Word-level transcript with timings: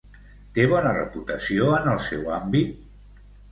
Té 0.57 0.63
bona 0.71 0.93
reputació 0.95 1.69
en 1.83 1.91
el 1.93 2.01
seu 2.09 2.35
àmbit? 2.41 3.25